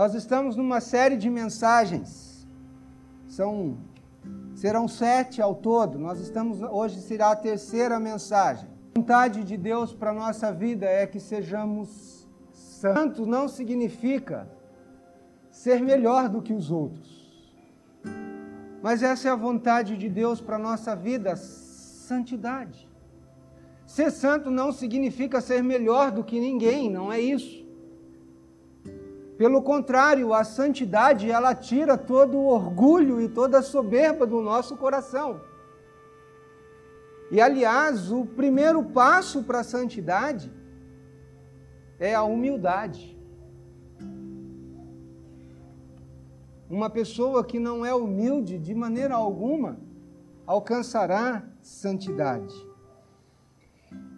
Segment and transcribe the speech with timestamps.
[0.00, 2.48] Nós estamos numa série de mensagens.
[3.28, 3.76] São
[4.54, 5.98] serão sete ao todo.
[5.98, 8.66] Nós estamos hoje será a terceira mensagem.
[8.94, 13.26] A vontade de Deus para nossa vida é que sejamos santos.
[13.26, 14.48] Não significa
[15.50, 17.52] ser melhor do que os outros.
[18.80, 22.88] Mas essa é a vontade de Deus para nossa vida, santidade.
[23.84, 27.68] Ser santo não significa ser melhor do que ninguém, não é isso.
[29.40, 34.76] Pelo contrário, a santidade ela tira todo o orgulho e toda a soberba do nosso
[34.76, 35.40] coração.
[37.30, 40.52] E aliás, o primeiro passo para a santidade
[41.98, 43.18] é a humildade.
[46.68, 49.80] Uma pessoa que não é humilde de maneira alguma
[50.46, 52.54] alcançará santidade.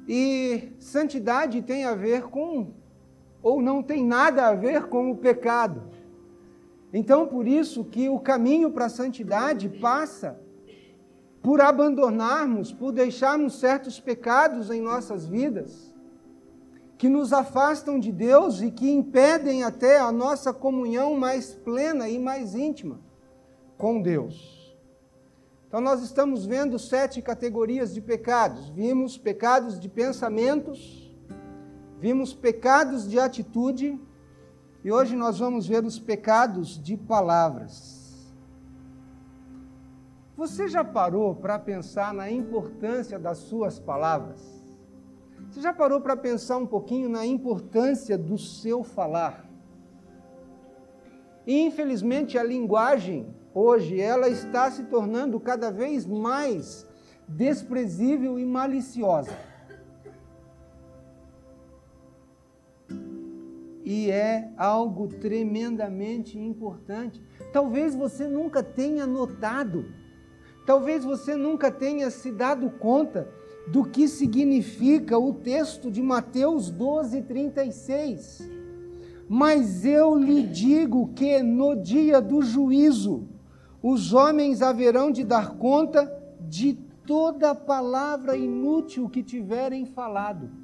[0.09, 2.82] E santidade tem a ver com
[3.43, 5.83] ou não tem nada a ver com o pecado.
[6.93, 10.39] Então, por isso que o caminho para a santidade passa
[11.43, 15.93] por abandonarmos, por deixarmos certos pecados em nossas vidas,
[16.97, 22.19] que nos afastam de Deus e que impedem até a nossa comunhão mais plena e
[22.19, 23.01] mais íntima
[23.77, 24.63] com Deus.
[25.67, 28.69] Então, nós estamos vendo sete categorias de pecados.
[28.69, 31.02] Vimos pecados de pensamentos,
[32.03, 33.97] Vimos pecados de atitude
[34.83, 38.35] e hoje nós vamos ver os pecados de palavras.
[40.37, 44.43] Você já parou para pensar na importância das suas palavras?
[45.49, 49.49] Você já parou para pensar um pouquinho na importância do seu falar?
[51.47, 56.85] E, infelizmente, a linguagem hoje ela está se tornando cada vez mais
[57.29, 59.52] desprezível e maliciosa.
[63.85, 67.23] E é algo tremendamente importante.
[67.53, 69.87] Talvez você nunca tenha notado,
[70.67, 73.29] talvez você nunca tenha se dado conta
[73.67, 78.51] do que significa o texto de Mateus 12, 36.
[79.29, 83.29] Mas eu lhe digo que no dia do juízo,
[83.83, 86.75] os homens haverão de dar conta de
[87.07, 90.62] toda palavra inútil que tiverem falado.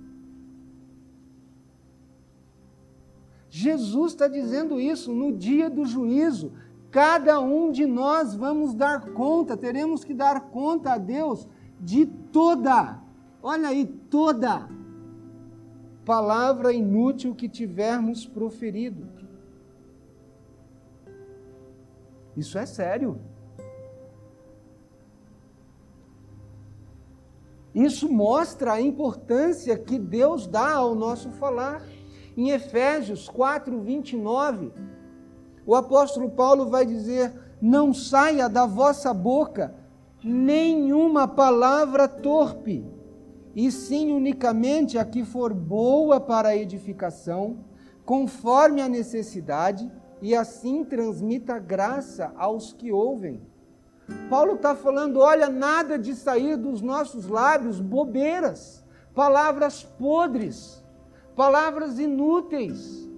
[3.50, 6.52] Jesus está dizendo isso no dia do juízo.
[6.90, 11.46] Cada um de nós vamos dar conta, teremos que dar conta a Deus
[11.80, 12.98] de toda,
[13.42, 14.68] olha aí, toda
[16.04, 19.06] palavra inútil que tivermos proferido.
[22.34, 23.20] Isso é sério.
[27.74, 31.82] Isso mostra a importância que Deus dá ao nosso falar.
[32.38, 34.70] Em Efésios 4, 29,
[35.66, 39.74] o apóstolo Paulo vai dizer: Não saia da vossa boca
[40.22, 42.86] nenhuma palavra torpe,
[43.56, 47.58] e sim unicamente a que for boa para a edificação,
[48.04, 49.90] conforme a necessidade,
[50.22, 53.42] e assim transmita graça aos que ouvem.
[54.30, 60.77] Paulo está falando: olha, nada de sair dos nossos lábios bobeiras, palavras podres
[61.38, 63.08] palavras inúteis.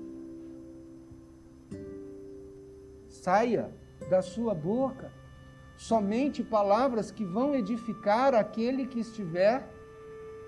[3.08, 3.72] Saia
[4.10, 5.10] da sua boca
[5.74, 9.66] somente palavras que vão edificar aquele que estiver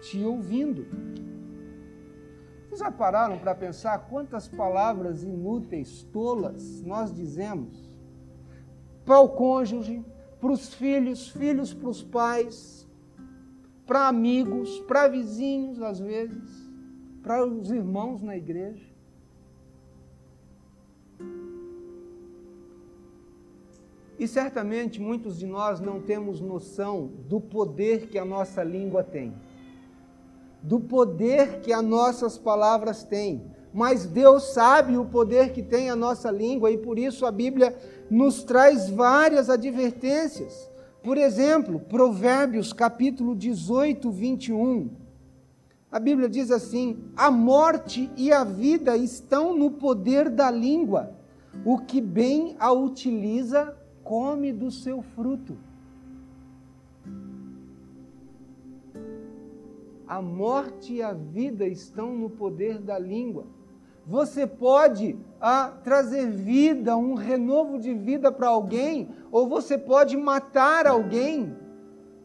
[0.03, 0.87] te ouvindo.
[2.69, 7.91] Vocês já pararam para pensar quantas palavras inúteis, tolas, nós dizemos
[9.03, 10.05] para o cônjuge,
[10.39, 12.87] para os filhos, filhos para os pais,
[13.87, 16.62] para amigos, para vizinhos, às vezes?
[17.23, 18.93] Para os irmãos na igreja.
[24.19, 29.35] E certamente muitos de nós não temos noção do poder que a nossa língua tem,
[30.63, 33.43] do poder que as nossas palavras têm.
[33.75, 37.75] Mas Deus sabe o poder que tem a nossa língua e por isso a Bíblia
[38.11, 40.71] nos traz várias advertências.
[41.03, 45.02] Por exemplo, Provérbios capítulo 18, 21.
[45.93, 51.15] A Bíblia diz assim: a morte e a vida estão no poder da língua.
[51.67, 55.59] O que bem a utiliza, come do seu fruto.
[60.09, 63.45] A morte e a vida estão no poder da língua.
[64.07, 70.87] Você pode ah, trazer vida, um renovo de vida para alguém, ou você pode matar
[70.87, 71.55] alguém.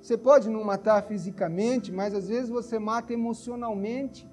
[0.01, 4.27] Você pode não matar fisicamente, mas às vezes você mata emocionalmente.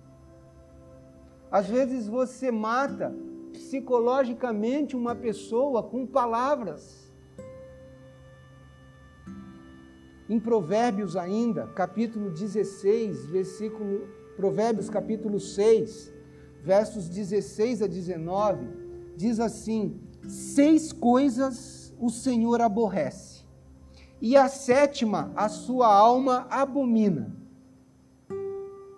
[1.50, 3.14] Às vezes você mata
[3.52, 7.12] psicologicamente uma pessoa com palavras.
[10.28, 16.12] Em Provérbios ainda, capítulo 16, versículo Provérbios capítulo 6,
[16.62, 18.66] versos 16 a 19,
[19.16, 23.33] diz assim: Seis coisas o Senhor aborrece,
[24.24, 27.30] e a sétima a sua alma abomina.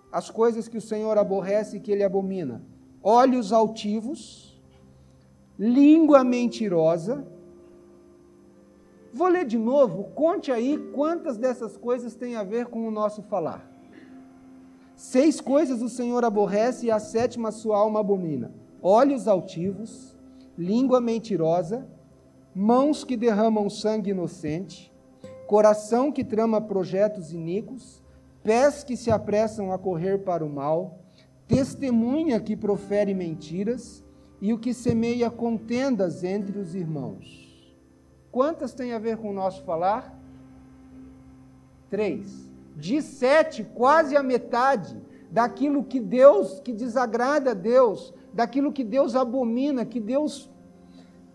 [0.09, 2.63] As coisas que o Senhor aborrece e que ele abomina:
[3.03, 4.57] olhos altivos,
[5.59, 7.27] língua mentirosa.
[9.13, 13.21] Vou ler de novo, conte aí quantas dessas coisas têm a ver com o nosso
[13.21, 13.69] falar.
[14.95, 20.15] Seis coisas o Senhor aborrece e a sétima sua alma abomina: olhos altivos,
[20.57, 21.85] língua mentirosa,
[22.55, 24.95] mãos que derramam sangue inocente,
[25.47, 28.03] coração que trama projetos iníquos,
[28.43, 30.99] pés que se apressam a correr para o mal,
[31.47, 34.03] testemunha que profere mentiras
[34.41, 37.47] e o que semeia contendas entre os irmãos.
[38.29, 40.15] Quantas tem a ver com o nosso falar?
[41.89, 45.01] Três de sete, quase a metade
[45.31, 50.49] daquilo que Deus, que desagrada a Deus, daquilo que Deus abomina, que Deus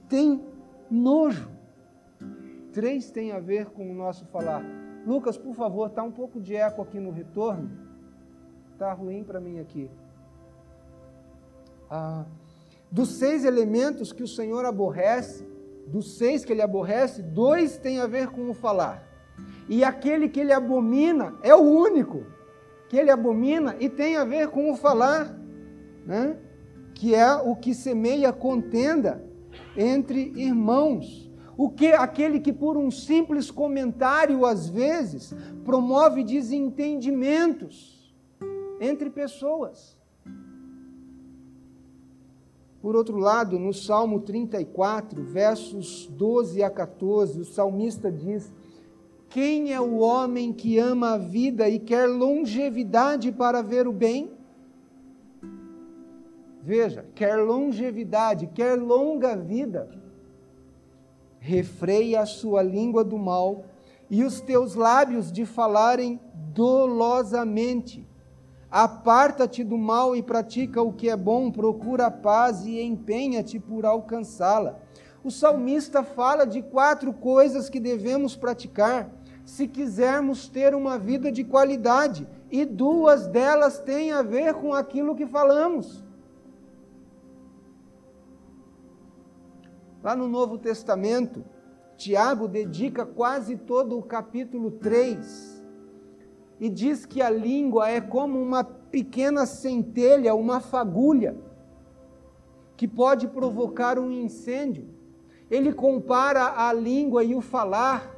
[0.09, 0.41] tem
[0.89, 1.51] nojo.
[2.73, 4.65] Três tem a ver com o nosso falar.
[5.07, 7.71] Lucas, por favor, está um pouco de eco aqui no retorno.
[8.73, 9.91] Está ruim para mim aqui.
[11.91, 12.25] Ah,
[12.91, 15.47] dos seis elementos que o Senhor aborrece,
[15.87, 19.07] dos seis que ele aborrece, dois têm a ver com o falar.
[19.69, 22.25] E aquele que ele abomina é o único
[22.89, 25.35] que ele abomina e tem a ver com o falar,
[26.07, 26.37] né?
[26.95, 29.25] que é o que semeia contenda
[29.77, 31.32] entre irmãos.
[31.57, 35.35] O que aquele que por um simples comentário às vezes
[35.65, 38.15] promove desentendimentos
[38.81, 39.97] entre pessoas.
[42.81, 48.53] Por outro lado, no Salmo 34, versos 12 a 14, o salmista diz:
[49.33, 54.31] quem é o homem que ama a vida e quer longevidade para ver o bem?
[56.61, 60.02] Veja, quer longevidade, quer longa vida.
[61.45, 63.65] Refreia a sua língua do mal
[64.09, 68.07] e os teus lábios de falarem dolosamente.
[68.71, 73.85] Aparta-te do mal e pratica o que é bom, procura a paz e empenha-te por
[73.85, 74.79] alcançá-la.
[75.25, 79.11] O salmista fala de quatro coisas que devemos praticar
[79.45, 85.17] se quisermos ter uma vida de qualidade, e duas delas têm a ver com aquilo
[85.17, 86.05] que falamos.
[90.03, 91.45] Lá no Novo Testamento,
[91.97, 95.63] Tiago dedica quase todo o capítulo 3
[96.59, 101.37] e diz que a língua é como uma pequena centelha, uma fagulha,
[102.77, 104.89] que pode provocar um incêndio.
[105.49, 108.13] Ele compara a língua e o falar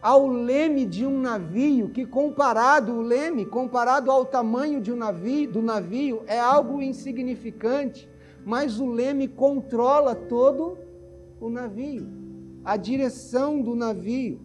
[0.00, 5.52] ao leme de um navio, que comparado o leme, comparado ao tamanho de um navio,
[5.52, 8.10] do navio, é algo insignificante,
[8.44, 10.90] mas o leme controla todo
[11.42, 12.06] o navio,
[12.64, 14.40] a direção do navio.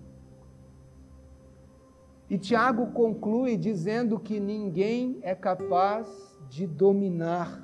[2.27, 6.07] E Tiago conclui dizendo que ninguém é capaz
[6.49, 7.63] de dominar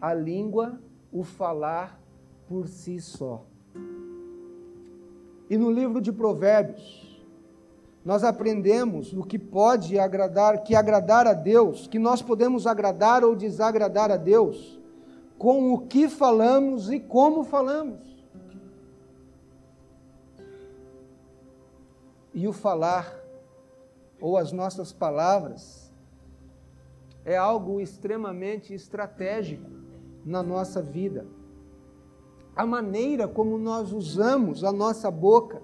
[0.00, 0.80] a língua,
[1.12, 2.00] o falar
[2.46, 3.44] por si só.
[5.50, 7.20] E no livro de Provérbios,
[8.04, 13.34] nós aprendemos o que pode agradar, que agradar a Deus, que nós podemos agradar ou
[13.34, 14.78] desagradar a Deus,
[15.36, 18.17] com o que falamos e como falamos.
[22.38, 23.14] E o falar,
[24.20, 25.92] ou as nossas palavras,
[27.24, 29.68] é algo extremamente estratégico
[30.24, 31.26] na nossa vida
[32.58, 35.62] a maneira como nós usamos a nossa boca,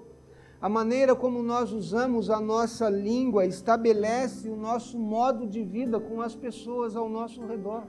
[0.62, 6.22] a maneira como nós usamos a nossa língua estabelece o nosso modo de vida com
[6.22, 7.82] as pessoas ao nosso redor.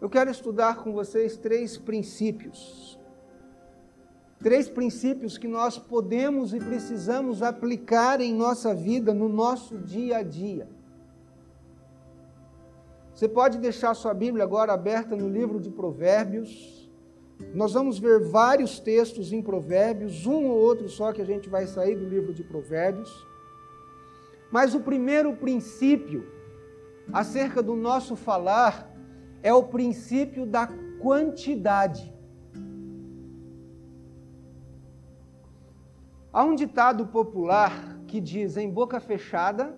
[0.00, 2.95] Eu quero estudar com vocês três princípios.
[4.42, 10.22] Três princípios que nós podemos e precisamos aplicar em nossa vida, no nosso dia a
[10.22, 10.68] dia.
[13.14, 16.86] Você pode deixar sua Bíblia agora aberta no livro de Provérbios.
[17.54, 21.66] Nós vamos ver vários textos em Provérbios, um ou outro só que a gente vai
[21.66, 23.26] sair do livro de Provérbios.
[24.50, 26.26] Mas o primeiro princípio
[27.10, 28.94] acerca do nosso falar
[29.42, 30.68] é o princípio da
[31.00, 32.12] quantidade.
[36.36, 39.74] Há um ditado popular que diz: em boca fechada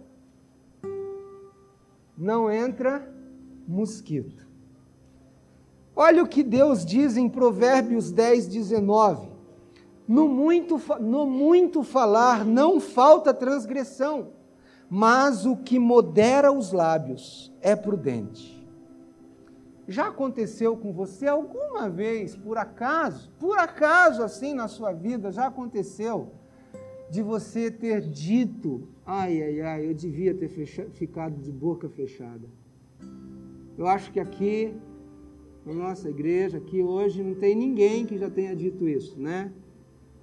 [2.16, 3.08] não entra
[3.64, 4.44] mosquito.
[5.94, 9.28] Olha o que Deus diz em Provérbios 10, 19.
[10.08, 14.30] No muito, no muito falar não falta transgressão,
[14.90, 18.68] mas o que modera os lábios é prudente.
[19.86, 25.46] Já aconteceu com você alguma vez, por acaso, por acaso assim na sua vida, já
[25.46, 26.32] aconteceu
[27.10, 32.48] de você ter dito: ai, ai, ai, eu devia ter ficado de boca fechada.
[33.76, 34.74] Eu acho que aqui,
[35.64, 39.52] na nossa igreja, aqui hoje, não tem ninguém que já tenha dito isso, né?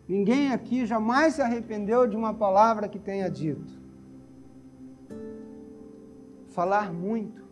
[0.08, 3.74] Ninguém aqui jamais se arrependeu de uma palavra que tenha dito.
[6.50, 7.44] Falar muito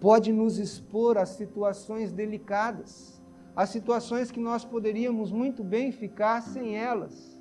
[0.00, 3.20] pode nos expor a situações delicadas,
[3.54, 7.37] a situações que nós poderíamos muito bem ficar sem elas.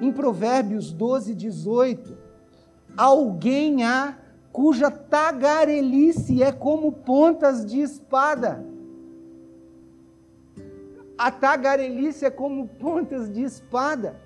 [0.00, 2.16] Em Provérbios 12, 18,
[2.96, 4.18] alguém há
[4.52, 8.64] cuja tagarelice é como pontas de espada.
[11.16, 14.16] A tagarelice é como pontas de espada.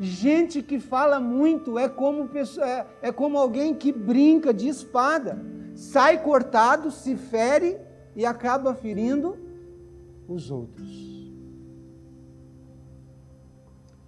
[0.00, 5.38] Gente que fala muito é como, é, é como alguém que brinca de espada
[5.76, 7.76] sai cortado, se fere
[8.16, 9.36] e acaba ferindo
[10.26, 11.05] os outros.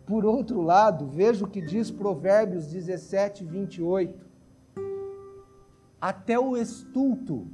[0.08, 4.26] Por outro lado, veja o que diz Provérbios 17, 28.
[6.00, 7.46] Até o estulto,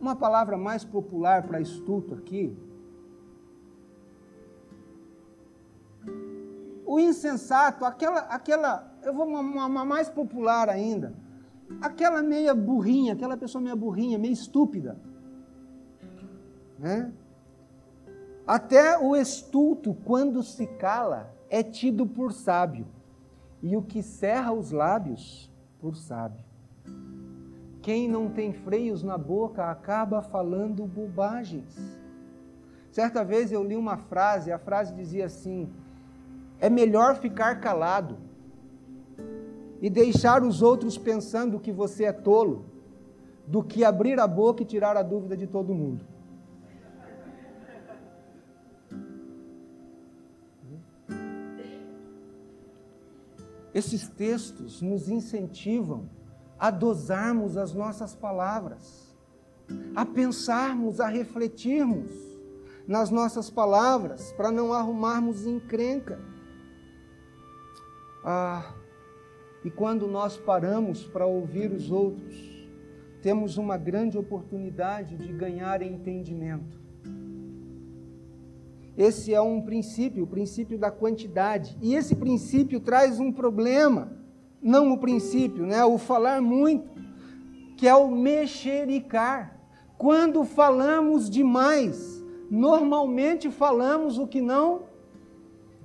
[0.00, 2.56] uma palavra mais popular para estulto aqui,
[6.86, 11.12] o insensato, aquela, aquela, eu vou uma, uma mais popular ainda,
[11.78, 14.98] aquela meia burrinha, aquela pessoa meia burrinha, meio estúpida.
[16.78, 17.12] Né?
[18.46, 22.86] Até o estulto, quando se cala, é tido por sábio,
[23.62, 26.44] e o que cerra os lábios, por sábio.
[27.82, 31.76] Quem não tem freios na boca acaba falando bobagens.
[32.90, 35.70] Certa vez eu li uma frase, a frase dizia assim:
[36.58, 38.18] é melhor ficar calado
[39.80, 42.66] e deixar os outros pensando que você é tolo,
[43.46, 46.04] do que abrir a boca e tirar a dúvida de todo mundo.
[53.80, 56.06] Esses textos nos incentivam
[56.58, 59.16] a dosarmos as nossas palavras,
[59.96, 62.10] a pensarmos, a refletirmos
[62.86, 66.20] nas nossas palavras, para não arrumarmos encrenca.
[68.22, 68.74] Ah,
[69.64, 72.36] e quando nós paramos para ouvir os outros,
[73.22, 76.78] temos uma grande oportunidade de ganhar entendimento.
[79.00, 81.74] Esse é um princípio, o princípio da quantidade.
[81.80, 84.12] E esse princípio traz um problema,
[84.60, 85.82] não o princípio, né?
[85.82, 87.00] o falar muito,
[87.78, 89.58] que é o mexericar.
[89.96, 94.82] Quando falamos demais, normalmente falamos o que não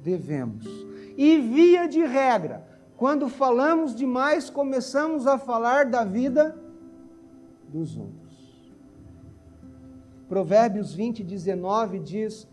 [0.03, 0.67] devemos.
[1.15, 2.67] E via de regra,
[2.97, 6.53] quando falamos demais, começamos a falar da vida
[7.69, 8.25] dos outros.
[10.27, 12.45] Provérbios 20, 19 diz: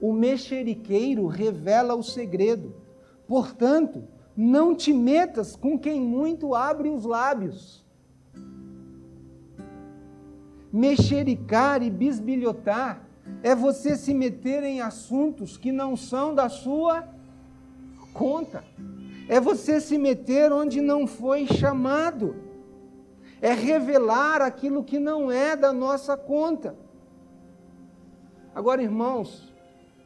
[0.00, 2.74] O mexeriqueiro revela o segredo,
[3.26, 4.04] portanto,
[4.36, 7.84] não te metas com quem muito abre os lábios.
[10.72, 13.08] Mexericar e bisbilhotar
[13.42, 17.08] é você se meter em assuntos que não são da sua
[18.12, 18.62] conta
[19.28, 22.36] é você se meter onde não foi chamado,
[23.40, 26.76] é revelar aquilo que não é da nossa conta.
[28.54, 29.52] Agora, irmãos,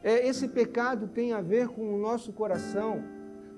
[0.03, 3.03] esse pecado tem a ver com o nosso coração,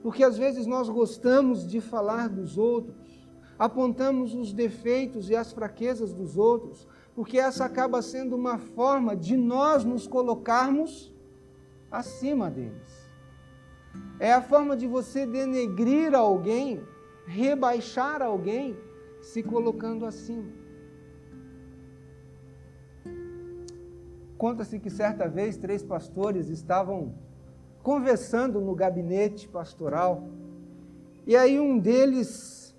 [0.01, 6.13] porque às vezes nós gostamos de falar dos outros, apontamos os defeitos e as fraquezas
[6.13, 11.13] dos outros, porque essa acaba sendo uma forma de nós nos colocarmos
[11.89, 13.03] acima deles.
[14.19, 16.81] É a forma de você denegrir alguém,
[17.25, 18.75] rebaixar alguém,
[19.21, 20.62] se colocando acima.
[24.43, 27.13] Conta-se que certa vez três pastores estavam
[27.81, 30.27] conversando no gabinete pastoral.
[31.25, 32.75] E aí um deles,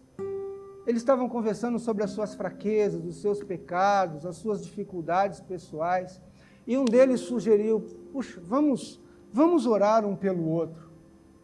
[0.86, 6.20] eles estavam conversando sobre as suas fraquezas, os seus pecados, as suas dificuldades pessoais.
[6.66, 7.80] E um deles sugeriu:
[8.12, 9.00] puxa, vamos,
[9.32, 10.90] vamos orar um pelo outro.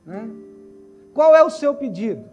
[0.05, 0.31] Né?
[1.15, 2.29] Qual é o seu pedido?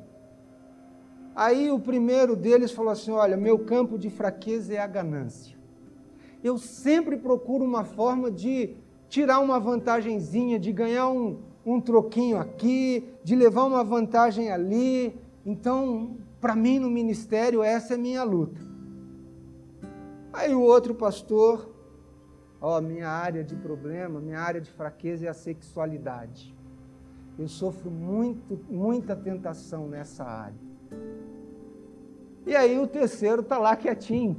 [1.34, 5.57] Aí o primeiro deles falou assim: Olha, meu campo de fraqueza é a ganância.
[6.44, 8.76] Eu sempre procuro uma forma de
[9.10, 15.20] tirar uma vantagenzinha, de ganhar um, um troquinho aqui, de levar uma vantagem ali.
[15.46, 18.62] Então, para mim no ministério, essa é minha luta.
[20.32, 21.74] Aí o outro pastor,
[22.62, 26.56] ó, minha área de problema, minha área de fraqueza é a sexualidade.
[27.40, 30.68] Eu sofro muito, muita tentação nessa área.
[32.46, 34.38] E aí o terceiro está lá quietinho.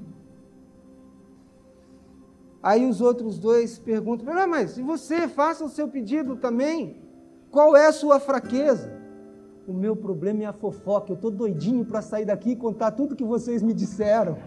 [2.63, 7.01] Aí os outros dois perguntam: ah, mas se você faça o seu pedido também,
[7.51, 8.93] qual é a sua fraqueza?
[9.67, 11.13] O meu problema é a fofoca.
[11.13, 14.39] Eu estou doidinho para sair daqui e contar tudo que vocês me disseram.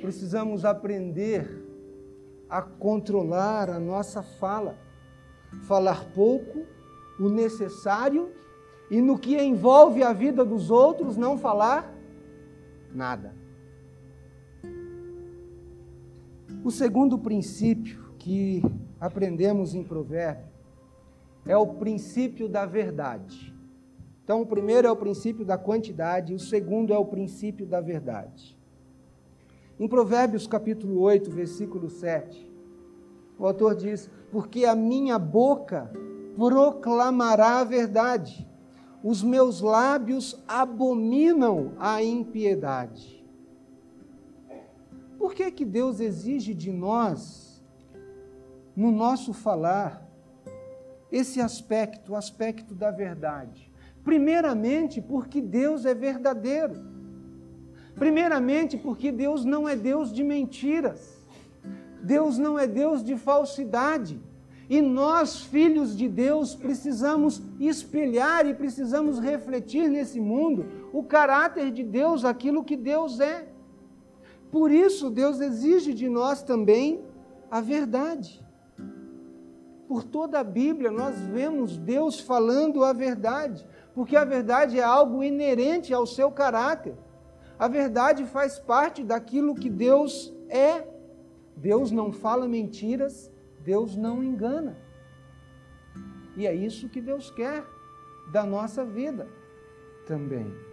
[0.00, 1.66] Precisamos aprender
[2.48, 4.76] a controlar a nossa fala.
[5.66, 6.66] Falar pouco,
[7.18, 8.30] o necessário,
[8.90, 11.94] e no que envolve a vida dos outros, não falar
[12.92, 13.37] nada.
[16.64, 18.62] O segundo princípio que
[19.00, 20.48] aprendemos em Provérbio
[21.46, 23.54] é o princípio da verdade.
[24.24, 28.58] Então, o primeiro é o princípio da quantidade, o segundo é o princípio da verdade.
[29.78, 32.50] Em Provérbios capítulo 8, versículo 7,
[33.38, 35.90] o autor diz: Porque a minha boca
[36.36, 38.46] proclamará a verdade,
[39.02, 43.17] os meus lábios abominam a impiedade.
[45.18, 47.62] Por que, que Deus exige de nós,
[48.76, 50.08] no nosso falar,
[51.10, 53.70] esse aspecto, o aspecto da verdade.
[54.04, 56.76] Primeiramente, porque Deus é verdadeiro.
[57.94, 61.18] Primeiramente, porque Deus não é Deus de mentiras.
[62.02, 64.20] Deus não é Deus de falsidade.
[64.70, 71.82] E nós, filhos de Deus, precisamos espelhar e precisamos refletir nesse mundo o caráter de
[71.82, 73.48] Deus, aquilo que Deus é.
[74.50, 77.04] Por isso, Deus exige de nós também
[77.50, 78.44] a verdade.
[79.86, 85.24] Por toda a Bíblia nós vemos Deus falando a verdade, porque a verdade é algo
[85.24, 86.94] inerente ao seu caráter.
[87.58, 90.86] A verdade faz parte daquilo que Deus é.
[91.56, 93.30] Deus não fala mentiras,
[93.64, 94.76] Deus não engana.
[96.36, 97.64] E é isso que Deus quer
[98.30, 99.26] da nossa vida
[100.06, 100.67] também.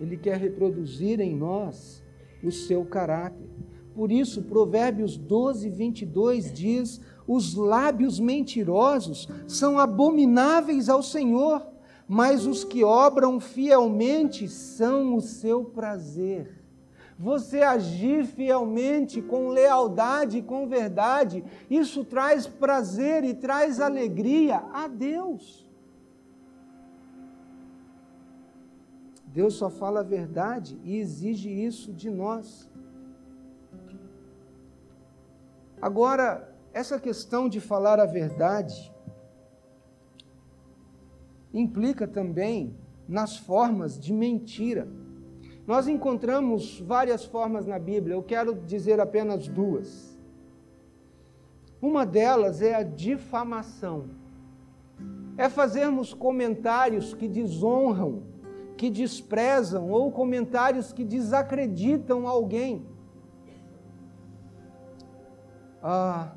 [0.00, 2.02] Ele quer reproduzir em nós
[2.42, 3.48] o seu caráter.
[3.94, 11.66] Por isso, Provérbios 12, 22 diz: os lábios mentirosos são abomináveis ao Senhor,
[12.06, 16.58] mas os que obram fielmente são o seu prazer.
[17.18, 25.67] Você agir fielmente, com lealdade com verdade, isso traz prazer e traz alegria a Deus.
[29.38, 32.68] Deus só fala a verdade e exige isso de nós.
[35.80, 38.92] Agora, essa questão de falar a verdade
[41.54, 44.88] implica também nas formas de mentira.
[45.68, 50.18] Nós encontramos várias formas na Bíblia, eu quero dizer apenas duas.
[51.80, 54.06] Uma delas é a difamação.
[55.36, 58.27] É fazermos comentários que desonram,
[58.78, 62.86] que desprezam ou comentários que desacreditam alguém.
[65.82, 66.32] Ah,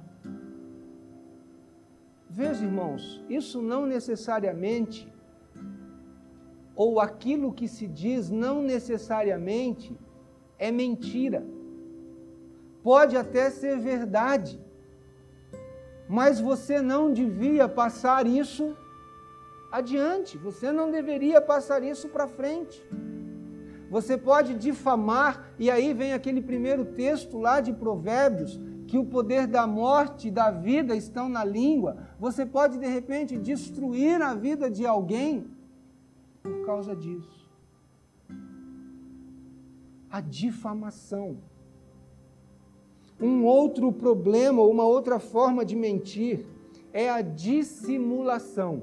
[2.34, 5.06] Veja, irmãos, isso não necessariamente,
[6.74, 9.94] ou aquilo que se diz não necessariamente
[10.58, 11.46] é mentira.
[12.82, 14.58] Pode até ser verdade,
[16.08, 18.78] mas você não devia passar isso
[19.72, 22.84] adiante, você não deveria passar isso para frente.
[23.90, 29.48] Você pode difamar, e aí vem aquele primeiro texto lá de Provérbios, que o poder
[29.48, 34.70] da morte e da vida estão na língua, você pode de repente destruir a vida
[34.70, 35.46] de alguém
[36.44, 37.50] por causa disso.
[40.10, 41.38] A difamação.
[43.20, 46.46] Um outro problema, uma outra forma de mentir
[46.92, 48.82] é a dissimulação.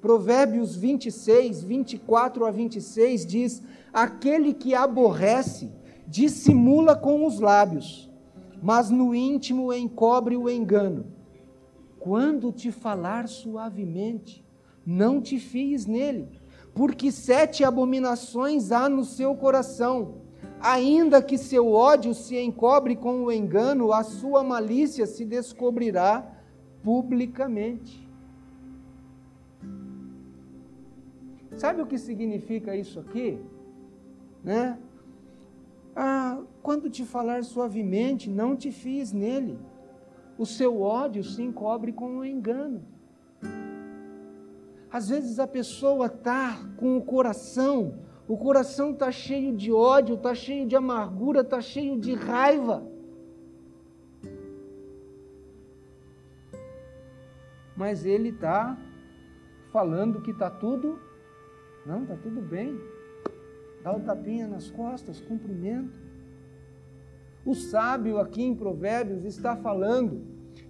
[0.00, 5.70] Provérbios 26, 24 a 26 diz: Aquele que aborrece
[6.06, 8.08] dissimula com os lábios
[8.62, 11.06] mas no íntimo encobre o engano.
[11.98, 14.44] Quando te falar suavemente,
[14.84, 16.28] não te fies nele,
[16.74, 20.22] porque sete abominações há no seu coração.
[20.60, 26.36] Ainda que seu ódio se encobre com o engano, a sua malícia se descobrirá
[26.82, 28.07] publicamente.
[31.58, 33.38] Sabe o que significa isso aqui?
[34.44, 34.78] Né?
[35.94, 39.58] Ah, quando te falar suavemente, não te fies nele.
[40.38, 42.82] O seu ódio se encobre com o engano.
[44.90, 50.34] Às vezes a pessoa está com o coração O coração está cheio de ódio, está
[50.34, 52.86] cheio de amargura, está cheio de raiva.
[57.74, 58.76] Mas ele está
[59.72, 61.07] falando que está tudo.
[61.86, 62.78] Não, está tudo bem.
[63.82, 65.98] Dá o um tapinha nas costas, cumprimento.
[67.44, 70.22] O sábio aqui em Provérbios está falando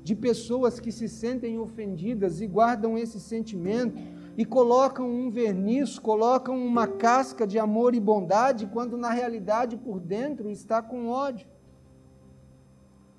[0.03, 4.01] de pessoas que se sentem ofendidas e guardam esse sentimento
[4.37, 9.99] e colocam um verniz, colocam uma casca de amor e bondade, quando na realidade por
[9.99, 11.49] dentro está com ódio.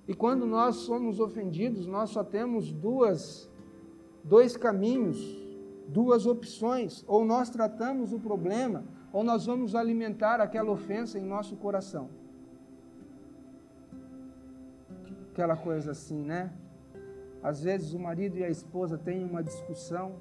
[0.07, 3.49] E quando nós somos ofendidos, nós só temos duas,
[4.23, 5.38] dois caminhos,
[5.89, 7.03] duas opções.
[7.07, 12.09] Ou nós tratamos o problema, ou nós vamos alimentar aquela ofensa em nosso coração.
[15.31, 16.51] Aquela coisa assim, né?
[17.41, 20.15] Às vezes o marido e a esposa têm uma discussão,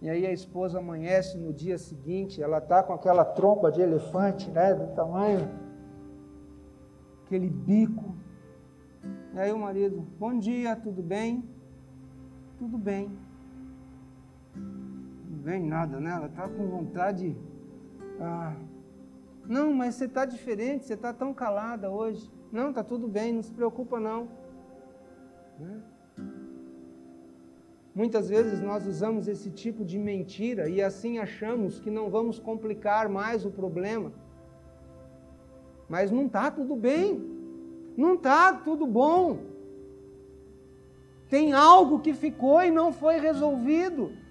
[0.00, 4.48] e aí a esposa amanhece no dia seguinte, ela está com aquela trompa de elefante,
[4.50, 5.48] né, do tamanho,
[7.24, 8.16] aquele bico.
[9.34, 11.44] E aí o marido, bom dia, tudo bem?
[12.58, 13.10] Tudo bem.
[15.48, 16.10] Vem nada, né?
[16.10, 17.34] Ela está com vontade.
[18.20, 18.54] Ah,
[19.46, 22.30] não, mas você está diferente, você está tão calada hoje.
[22.52, 24.28] Não, está tudo bem, não se preocupa não.
[25.58, 25.80] Né?
[27.94, 33.08] Muitas vezes nós usamos esse tipo de mentira e assim achamos que não vamos complicar
[33.08, 34.12] mais o problema.
[35.88, 37.24] Mas não está tudo bem,
[37.96, 39.38] não está tudo bom.
[41.30, 44.27] Tem algo que ficou e não foi resolvido.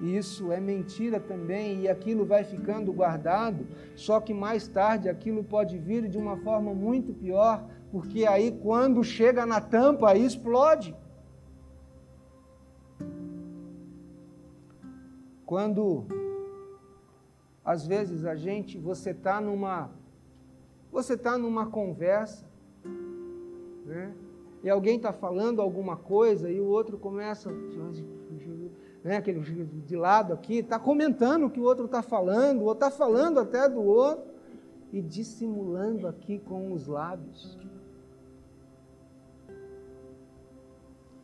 [0.00, 5.76] Isso é mentira também, e aquilo vai ficando guardado, só que mais tarde aquilo pode
[5.76, 10.96] vir de uma forma muito pior, porque aí quando chega na tampa, aí explode.
[15.44, 16.06] Quando
[17.62, 19.90] às vezes a gente, você está numa,
[20.90, 22.48] você está numa conversa,
[23.84, 24.14] né?
[24.62, 27.50] E alguém está falando alguma coisa e o outro começa,
[29.02, 32.90] né, aquele de lado aqui, está comentando o que o outro está falando, ou está
[32.90, 34.30] falando até do outro
[34.92, 37.58] e dissimulando aqui com os lábios.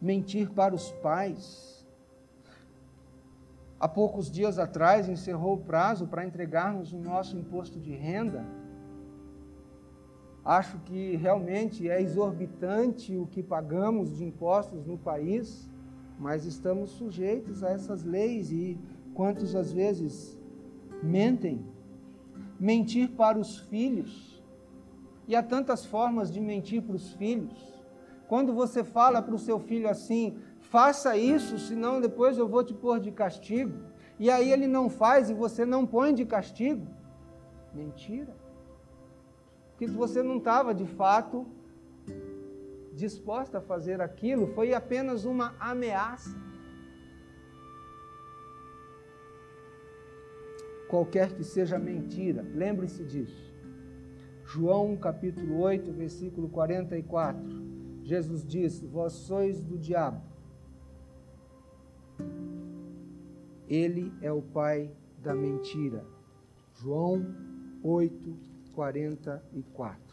[0.01, 1.77] Mentir para os pais
[3.79, 8.45] há poucos dias atrás encerrou o prazo para entregarmos o nosso imposto de renda.
[10.45, 15.69] Acho que realmente é exorbitante o que pagamos de impostos no país,
[16.19, 18.79] mas estamos sujeitos a essas leis e
[19.15, 20.39] quantos às vezes
[21.03, 21.65] mentem.
[22.59, 24.43] Mentir para os filhos.
[25.29, 27.77] E há tantas formas de mentir para os filhos.
[28.29, 32.73] Quando você fala para o seu filho assim, faça isso, senão depois eu vou te
[32.73, 33.75] pôr de castigo.
[34.19, 36.87] E aí ele não faz e você não põe de castigo.
[37.75, 38.35] Mentira.
[39.71, 41.47] Porque você não estava de fato
[42.97, 46.37] disposta a fazer aquilo, foi apenas uma ameaça.
[50.89, 53.55] Qualquer que seja mentira, lembre-se disso.
[54.45, 57.41] João capítulo 8, versículo 44.
[58.03, 60.23] Jesus disse: Vós sois do diabo
[63.69, 64.91] ele é o pai
[65.23, 66.05] da mentira.
[66.75, 67.35] João
[67.83, 68.37] 8,
[68.75, 70.06] 44.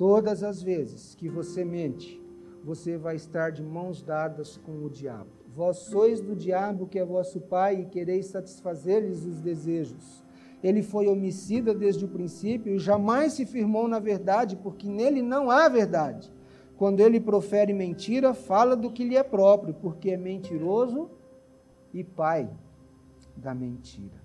[0.00, 2.18] Todas as vezes que você mente,
[2.64, 5.28] você vai estar de mãos dadas com o diabo.
[5.54, 10.24] Vós sois do diabo que é vosso pai e quereis satisfazer-lhes os desejos.
[10.62, 15.50] Ele foi homicida desde o princípio e jamais se firmou na verdade, porque nele não
[15.50, 16.32] há verdade.
[16.78, 21.10] Quando ele profere mentira, fala do que lhe é próprio, porque é mentiroso
[21.92, 22.48] e pai
[23.36, 24.18] da mentira.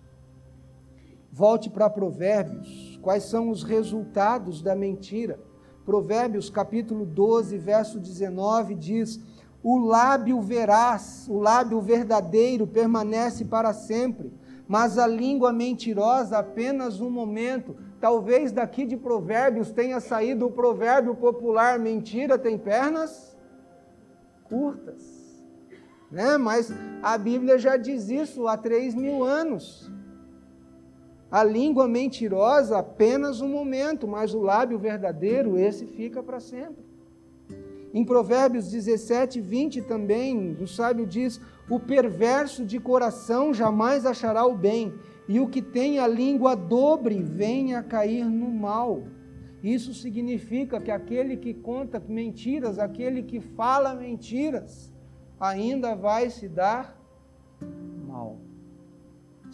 [1.30, 2.98] Volte para Provérbios.
[3.02, 5.38] Quais são os resultados da mentira?
[5.86, 9.20] Provérbios capítulo 12, verso 19 diz:
[9.64, 14.34] O lábio veraz, o lábio verdadeiro permanece para sempre,
[14.68, 17.76] mas a língua mentirosa apenas um momento.
[18.02, 23.38] Talvez daqui de Provérbios tenha saído o provérbio popular: mentira tem pernas
[24.46, 25.26] curtas
[26.16, 26.38] né?
[26.38, 29.92] mas a Bíblia já diz isso há três mil anos.
[31.36, 36.86] A língua mentirosa apenas um momento, mas o lábio verdadeiro, esse fica para sempre.
[37.94, 44.56] Em Provérbios 17, 20 também, o sábio diz: O perverso de coração jamais achará o
[44.56, 44.94] bem,
[45.28, 49.04] e o que tem a língua dobre venha a cair no mal.
[49.62, 54.90] Isso significa que aquele que conta mentiras, aquele que fala mentiras,
[55.38, 56.98] ainda vai se dar
[58.08, 58.45] mal.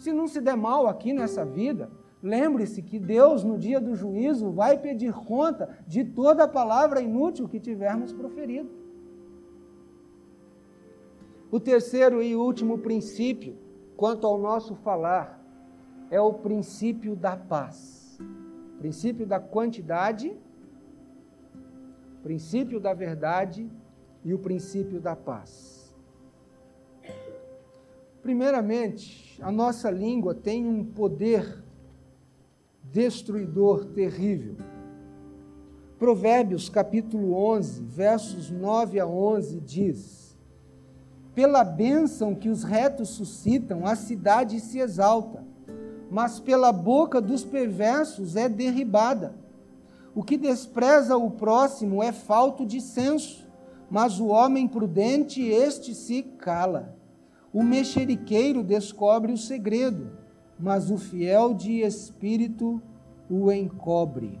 [0.02, 1.88] Se não se der mal aqui nessa vida,
[2.20, 7.60] lembre-se que Deus, no dia do juízo, vai pedir conta de toda palavra inútil que
[7.60, 8.68] tivermos proferido.
[11.52, 13.56] O terceiro e último princípio,
[13.96, 15.40] quanto ao nosso falar,
[16.10, 18.18] é o princípio da paz.
[18.80, 20.36] Princípio da quantidade,
[22.24, 23.70] princípio da verdade
[24.24, 25.81] e o princípio da paz.
[28.22, 31.60] Primeiramente, a nossa língua tem um poder
[32.84, 34.54] destruidor terrível.
[35.98, 40.38] Provérbios capítulo 11, versos 9 a 11 diz:
[41.34, 45.44] Pela bênção que os retos suscitam, a cidade se exalta,
[46.08, 49.34] mas pela boca dos perversos é derribada.
[50.14, 53.50] O que despreza o próximo é falto de senso,
[53.90, 57.01] mas o homem prudente, este se cala.
[57.52, 60.10] O mexeriqueiro descobre o segredo,
[60.58, 62.80] mas o fiel de espírito
[63.28, 64.38] o encobre,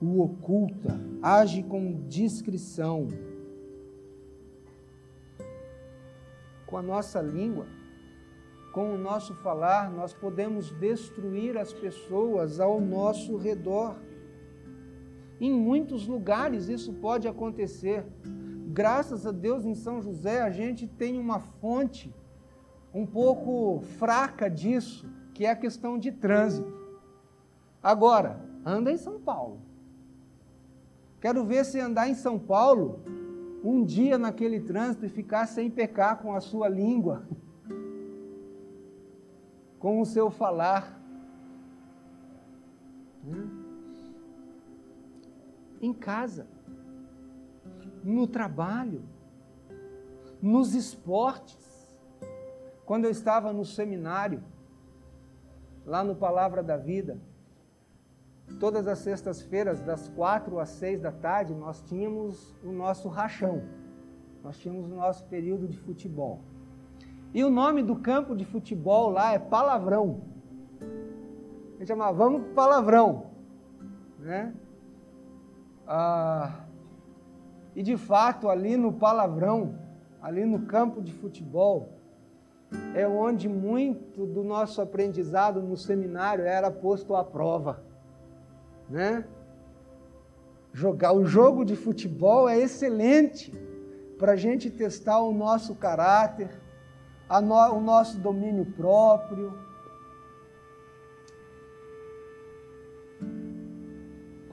[0.00, 3.08] o oculta, age com discrição.
[6.66, 7.66] Com a nossa língua,
[8.72, 13.96] com o nosso falar, nós podemos destruir as pessoas ao nosso redor.
[15.40, 18.04] Em muitos lugares isso pode acontecer.
[18.72, 22.14] Graças a Deus, em São José, a gente tem uma fonte
[22.94, 26.72] um pouco fraca disso, que é a questão de trânsito.
[27.82, 29.60] Agora, anda em São Paulo.
[31.20, 33.00] Quero ver se andar em São Paulo
[33.62, 37.28] um dia naquele trânsito e ficar sem pecar com a sua língua,
[39.78, 40.98] com o seu falar.
[43.22, 43.62] Hum?
[45.82, 46.46] em casa,
[48.02, 49.02] no trabalho,
[50.40, 51.58] nos esportes.
[52.84, 54.42] Quando eu estava no seminário,
[55.86, 57.18] lá no Palavra da Vida,
[58.58, 63.62] todas as sextas-feiras, das quatro às seis da tarde, nós tínhamos o nosso rachão.
[64.42, 66.40] Nós tínhamos o nosso período de futebol.
[67.32, 70.22] E o nome do campo de futebol lá é Palavrão.
[70.80, 73.30] A gente chamava, vamos palavrão.
[74.18, 74.54] Né?
[75.86, 76.64] Ah,
[77.74, 79.74] e de fato, ali no palavrão,
[80.20, 81.88] ali no campo de futebol,
[82.94, 87.82] é onde muito do nosso aprendizado no seminário era posto à prova.
[88.88, 89.24] Né?
[90.72, 93.52] Jogar o jogo de futebol é excelente
[94.18, 96.50] para a gente testar o nosso caráter,
[97.42, 99.58] no, o nosso domínio próprio,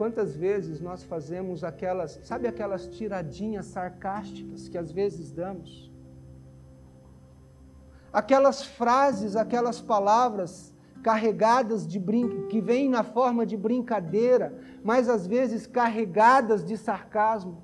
[0.00, 5.92] Quantas vezes nós fazemos aquelas, sabe aquelas tiradinhas sarcásticas que às vezes damos?
[8.10, 15.26] Aquelas frases, aquelas palavras carregadas de brin que vêm na forma de brincadeira, mas às
[15.26, 17.62] vezes carregadas de sarcasmo,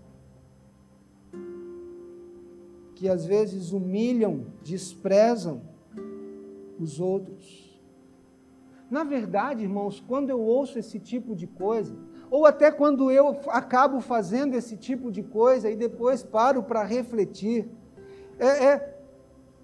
[2.96, 5.62] que às vezes humilham, desprezam
[6.78, 7.66] os outros.
[8.90, 11.96] Na verdade, irmãos, quando eu ouço esse tipo de coisa,
[12.30, 17.68] ou até quando eu acabo fazendo esse tipo de coisa e depois paro para refletir,
[18.38, 18.98] é, é,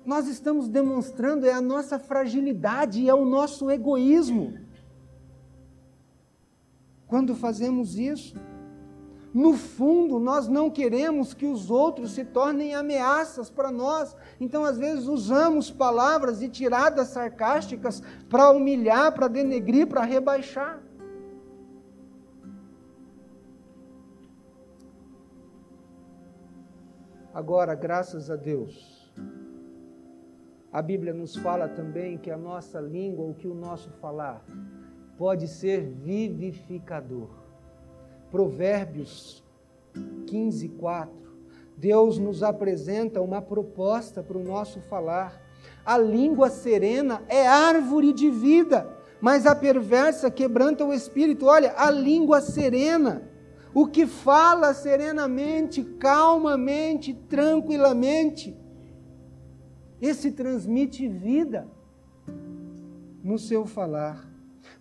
[0.05, 4.59] nós estamos demonstrando é a nossa fragilidade, é o nosso egoísmo.
[7.07, 8.35] Quando fazemos isso,
[9.33, 14.15] no fundo, nós não queremos que os outros se tornem ameaças para nós.
[14.39, 20.82] Então, às vezes, usamos palavras e tiradas sarcásticas para humilhar, para denegrir, para rebaixar.
[27.35, 29.11] Agora, graças a Deus,
[30.71, 34.45] a Bíblia nos fala também que a nossa língua, ou que o nosso falar,
[35.17, 37.31] pode ser vivificador.
[38.31, 39.43] Provérbios
[40.27, 41.15] 15, 4.
[41.75, 45.41] Deus nos apresenta uma proposta para o nosso falar.
[45.87, 48.87] A língua serena é árvore de vida,
[49.23, 51.47] mas a perversa quebranta o espírito.
[51.47, 53.32] Olha, a língua serena
[53.75, 58.57] o que fala serenamente, calmamente, tranquilamente,
[60.01, 61.69] esse transmite vida
[63.23, 64.29] no seu falar.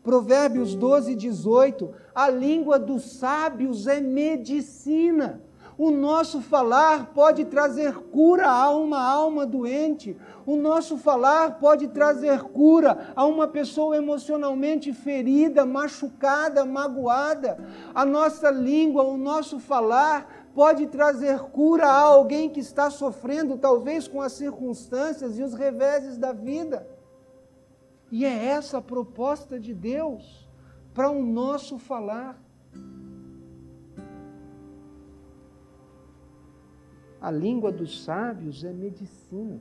[0.03, 5.41] Provérbios 12, 18: a língua dos sábios é medicina
[5.77, 10.17] o nosso falar pode trazer cura a uma alma doente.
[10.45, 17.57] O nosso falar pode trazer cura a uma pessoa emocionalmente ferida, machucada, magoada.
[17.93, 24.07] A nossa língua, o nosso falar pode trazer cura a alguém que está sofrendo, talvez
[24.07, 26.87] com as circunstâncias e os reveses da vida.
[28.11, 30.47] E é essa a proposta de Deus
[30.93, 32.37] para o nosso falar.
[37.21, 39.59] A língua dos sábios é medicina.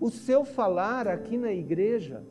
[0.00, 2.24] O seu falar aqui na igreja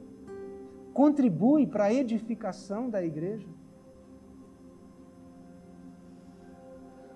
[0.94, 3.48] contribui para a edificação da igreja.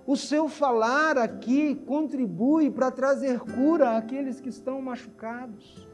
[0.06, 5.88] O seu falar aqui contribui para trazer cura àqueles que estão machucados.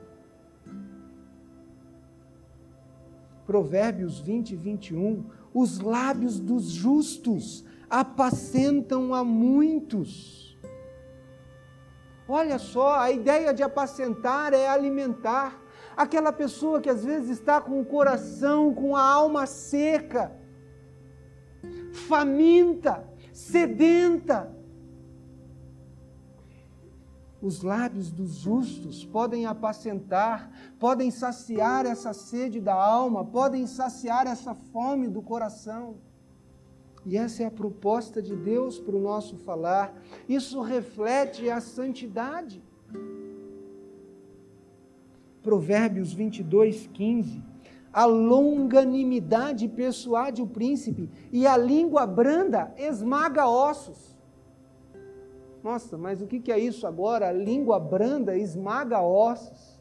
[3.45, 5.25] Provérbios 20, 21.
[5.53, 10.57] Os lábios dos justos apacentam a muitos.
[12.27, 15.61] Olha só, a ideia de apacentar é alimentar
[15.95, 20.31] aquela pessoa que às vezes está com o coração, com a alma seca,
[22.07, 24.55] faminta, sedenta.
[27.41, 34.53] Os lábios dos justos podem apacentar, podem saciar essa sede da alma, podem saciar essa
[34.53, 36.06] fome do coração.
[37.09, 39.97] E essa é a proposta de Deus para o nosso falar.
[40.27, 42.61] Isso reflete a santidade.
[45.41, 47.41] Provérbios 22, 15.
[47.93, 54.19] A longanimidade persuade o príncipe, e a língua branda esmaga ossos.
[55.63, 57.29] Nossa, mas o que é isso agora?
[57.29, 59.76] A língua branda esmaga ossos.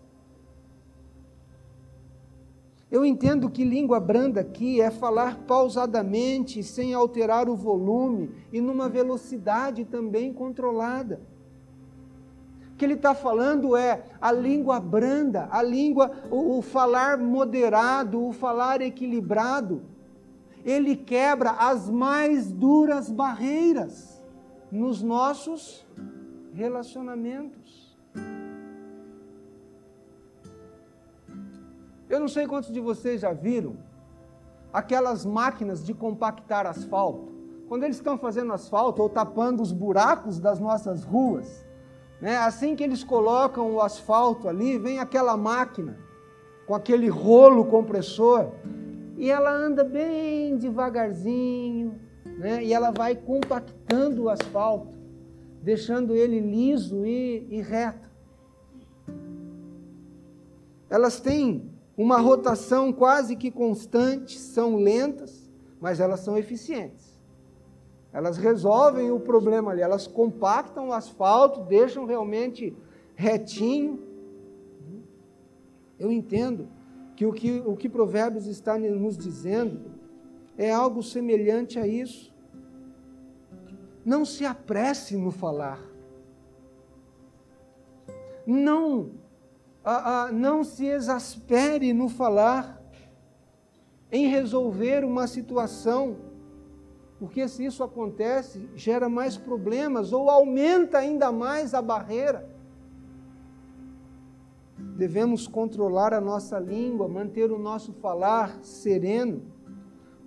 [2.90, 8.88] Eu entendo que língua branda aqui é falar pausadamente, sem alterar o volume e numa
[8.88, 11.20] velocidade também controlada
[12.77, 18.33] que ele está falando é a língua branda, a língua, o, o falar moderado, o
[18.33, 19.83] falar equilibrado.
[20.64, 24.22] Ele quebra as mais duras barreiras
[24.70, 25.87] nos nossos
[26.53, 27.96] relacionamentos.
[32.09, 33.77] Eu não sei quantos de vocês já viram
[34.73, 37.33] aquelas máquinas de compactar asfalto.
[37.69, 41.66] Quando eles estão fazendo asfalto ou tapando os buracos das nossas ruas,
[42.21, 42.37] né?
[42.37, 45.99] Assim que eles colocam o asfalto ali, vem aquela máquina
[46.66, 48.53] com aquele rolo compressor
[49.16, 51.99] e ela anda bem devagarzinho,
[52.38, 52.62] né?
[52.62, 54.95] e ela vai compactando o asfalto,
[55.62, 58.07] deixando ele liso e, e reto.
[60.90, 67.17] Elas têm uma rotação quase que constante, são lentas, mas elas são eficientes.
[68.13, 72.77] Elas resolvem o problema ali, elas compactam o asfalto, deixam realmente
[73.15, 74.03] retinho.
[75.99, 76.69] Eu entendo
[77.15, 79.81] que o que, o que Provérbios está nos dizendo
[80.57, 82.35] é algo semelhante a isso.
[84.05, 85.83] Não se apresse no falar.
[88.47, 89.11] Não,
[89.87, 92.83] a, a, não se exaspere no falar,
[94.12, 96.16] em resolver uma situação
[97.18, 102.49] porque se isso acontece, gera mais problemas ou aumenta ainda mais a barreira.
[104.79, 109.42] Devemos controlar a nossa língua, manter o nosso falar sereno,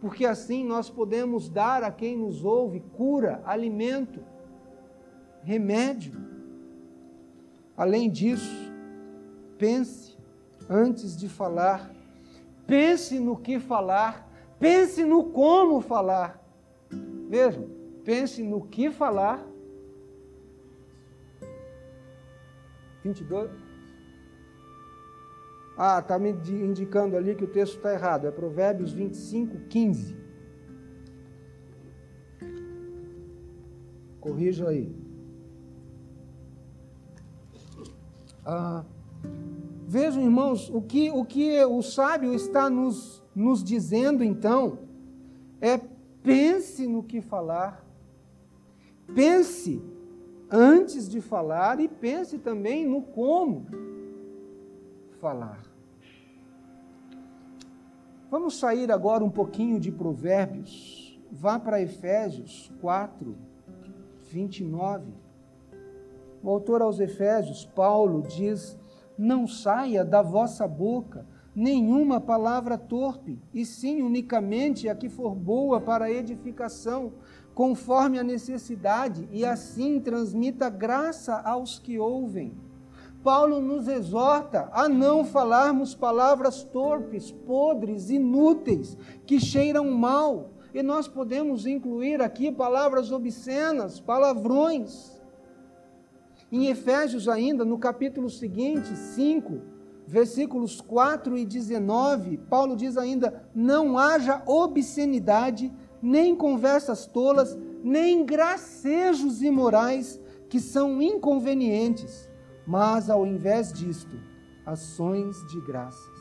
[0.01, 4.21] porque assim nós podemos dar a quem nos ouve cura, alimento,
[5.43, 6.13] remédio.
[7.77, 8.68] Além disso,
[9.59, 10.17] pense
[10.69, 11.93] antes de falar,
[12.65, 16.41] pense no que falar, pense no como falar.
[17.27, 17.69] Vejam,
[18.03, 19.45] pense no que falar.
[23.03, 23.51] 22.
[25.77, 28.27] Ah, está me indicando ali que o texto está errado.
[28.27, 30.17] É Provérbios 25, 15.
[34.19, 34.93] Corrija aí.
[38.45, 38.83] Ah,
[39.89, 44.77] vejam, irmãos, o que, o que o sábio está nos, nos dizendo então
[45.60, 45.79] é
[46.21, 47.83] pense no que falar,
[49.15, 49.81] pense
[50.48, 53.65] antes de falar e pense também no como
[55.19, 55.60] falar.
[58.29, 61.19] Vamos sair agora um pouquinho de Provérbios.
[61.31, 63.35] Vá para Efésios 4,
[64.29, 65.12] 29.
[66.44, 68.79] O autor aos Efésios, Paulo, diz:
[69.21, 75.81] Não saia da vossa boca nenhuma palavra torpe, e sim unicamente a que for boa
[75.81, 77.11] para a edificação,
[77.53, 82.57] conforme a necessidade, e assim transmita graça aos que ouvem.
[83.21, 90.51] Paulo nos exorta a não falarmos palavras torpes, podres, inúteis, que cheiram mal.
[90.73, 95.18] E nós podemos incluir aqui palavras obscenas, palavrões.
[96.52, 99.62] Em Efésios, ainda, no capítulo seguinte, 5,
[100.08, 105.71] versículos 4 e 19, Paulo diz ainda: Não haja obscenidade,
[106.02, 110.19] nem conversas tolas, nem gracejos imorais
[110.50, 112.27] que são inconvenientes,
[112.65, 114.19] mas ao invés disto,
[114.65, 116.19] ações de graças.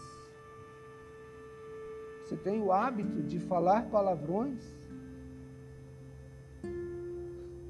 [2.24, 4.62] Você tem o hábito de falar palavrões?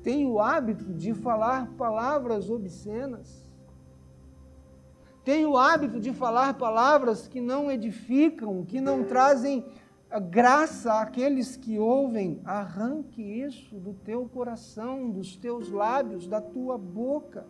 [0.09, 3.47] Tem o hábito de falar palavras obscenas?
[5.23, 9.67] Tem o hábito de falar palavras que não edificam, que não trazem
[10.31, 12.41] graça àqueles que ouvem?
[12.43, 17.47] Arranque isso do teu coração, dos teus lábios, da tua boca.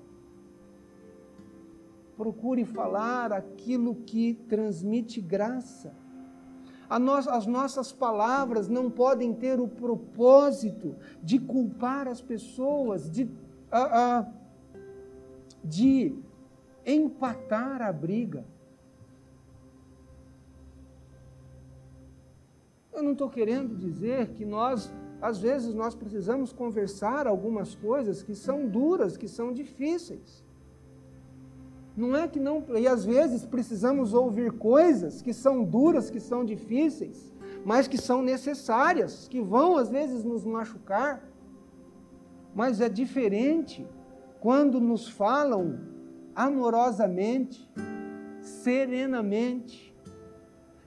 [2.17, 5.95] Procure falar aquilo que transmite graça
[6.89, 14.33] as nossas palavras não podem ter o propósito de culpar as pessoas, de, uh, uh,
[15.63, 16.17] de
[16.87, 18.45] empatar a briga.
[22.93, 28.35] Eu não estou querendo dizer que nós, às vezes, nós precisamos conversar algumas coisas que
[28.35, 30.43] são duras, que são difíceis.
[31.99, 32.65] Não é que não.
[32.77, 37.35] E às vezes precisamos ouvir coisas que são duras, que são difíceis,
[37.65, 41.29] mas que são necessárias, que vão às vezes nos machucar.
[42.55, 43.85] Mas é diferente
[44.39, 45.81] quando nos falam
[46.37, 47.69] amorosamente,
[48.41, 49.93] serenamente,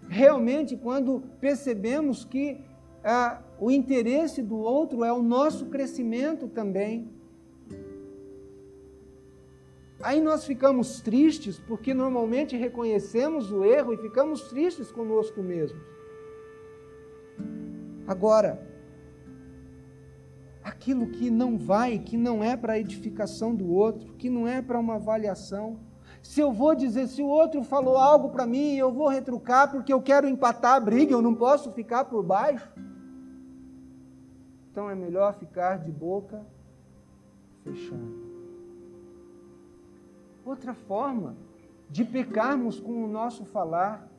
[0.07, 2.57] realmente quando percebemos que
[3.03, 7.09] ah, o interesse do outro é o nosso crescimento também.
[10.03, 15.81] Aí nós ficamos tristes porque normalmente reconhecemos o erro e ficamos tristes conosco mesmos.
[18.07, 18.67] Agora,
[20.63, 24.79] aquilo que não vai, que não é para edificação do outro, que não é para
[24.79, 25.79] uma avaliação.
[26.21, 29.93] Se eu vou dizer, se o outro falou algo para mim, eu vou retrucar porque
[29.93, 32.71] eu quero empatar a briga, eu não posso ficar por baixo.
[34.71, 36.45] Então é melhor ficar de boca
[37.63, 38.30] fechada
[40.45, 41.35] outra forma
[41.89, 44.09] de pecarmos com o nosso falar.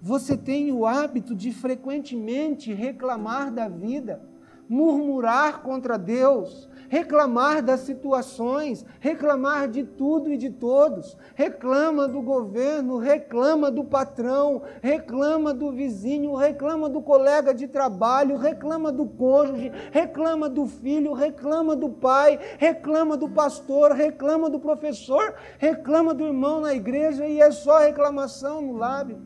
[0.00, 4.22] Você tem o hábito de frequentemente reclamar da vida,
[4.68, 11.16] murmurar contra Deus, reclamar das situações, reclamar de tudo e de todos.
[11.34, 18.92] Reclama do governo, reclama do patrão, reclama do vizinho, reclama do colega de trabalho, reclama
[18.92, 26.14] do cônjuge, reclama do filho, reclama do pai, reclama do pastor, reclama do professor, reclama
[26.14, 29.18] do irmão na igreja e é só reclamação no lábio.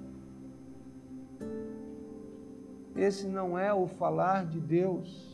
[2.97, 5.30] Esse não é o falar de Deus.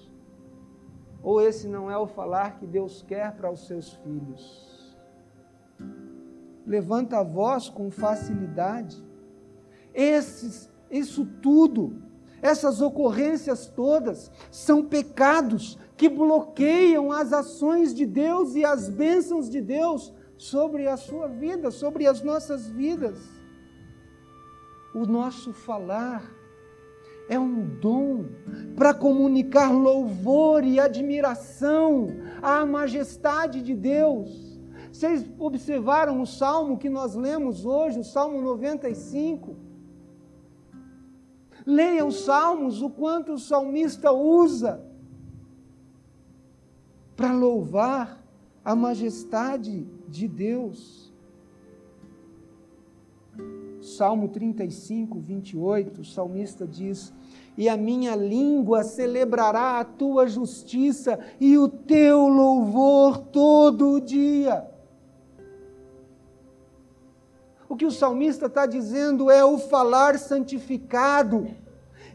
[1.22, 4.96] Ou esse não é o falar que Deus quer para os seus filhos?
[6.66, 9.02] Levanta a voz com facilidade.
[9.94, 12.02] Esses, isso tudo,
[12.42, 19.60] essas ocorrências todas, são pecados que bloqueiam as ações de Deus e as bênçãos de
[19.60, 23.18] Deus sobre a sua vida, sobre as nossas vidas.
[24.94, 26.35] O nosso falar
[27.28, 28.24] é um dom
[28.76, 32.08] para comunicar louvor e admiração
[32.40, 34.58] à majestade de Deus.
[34.92, 39.56] Vocês observaram o salmo que nós lemos hoje, o Salmo 95?
[41.66, 44.80] Leia os salmos, o quanto o salmista usa
[47.16, 48.22] para louvar
[48.64, 51.05] a majestade de Deus.
[53.86, 57.12] Salmo 35, 28, o salmista diz:
[57.56, 64.68] E a minha língua celebrará a tua justiça e o teu louvor todo o dia.
[67.68, 71.46] O que o salmista está dizendo é o falar santificado,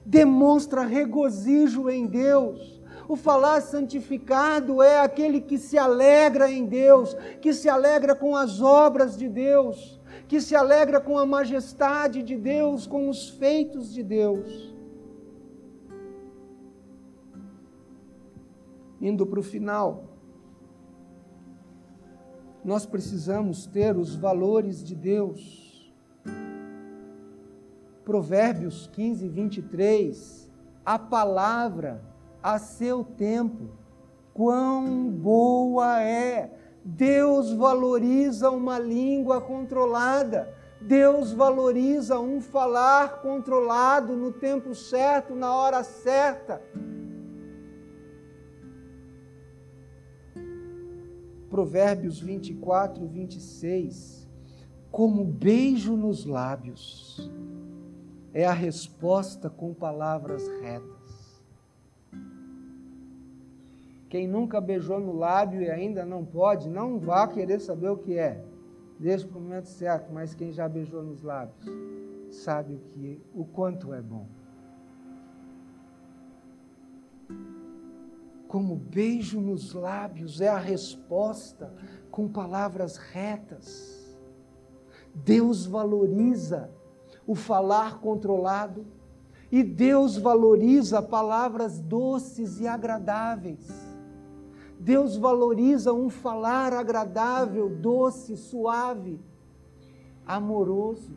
[0.05, 2.81] demonstra regozijo em Deus.
[3.07, 8.61] O falar santificado é aquele que se alegra em Deus, que se alegra com as
[8.61, 10.00] obras de Deus
[10.31, 14.73] que se alegra com a majestade de Deus, com os feitos de Deus.
[19.01, 20.05] Indo para o final,
[22.63, 25.93] nós precisamos ter os valores de Deus.
[28.05, 30.49] Provérbios 15, 23.
[30.85, 32.01] A palavra
[32.41, 33.71] a seu tempo,
[34.33, 40.53] quão boa é Deus valoriza uma língua controlada.
[40.81, 46.61] Deus valoriza um falar controlado no tempo certo, na hora certa.
[51.49, 54.27] Provérbios 24, 26.
[54.89, 57.31] Como beijo nos lábios
[58.33, 61.00] é a resposta com palavras retas.
[64.11, 68.17] Quem nunca beijou no lábio e ainda não pode, não vá querer saber o que
[68.17, 68.43] é.
[68.99, 71.65] Para o momento certo, mas quem já beijou nos lábios
[72.29, 74.27] sabe o que, o quanto é bom.
[78.49, 81.73] Como beijo nos lábios é a resposta
[82.11, 84.13] com palavras retas.
[85.15, 86.69] Deus valoriza
[87.25, 88.85] o falar controlado
[89.49, 93.80] e Deus valoriza palavras doces e agradáveis.
[94.81, 99.19] Deus valoriza um falar agradável, doce, suave,
[100.25, 101.11] amoroso.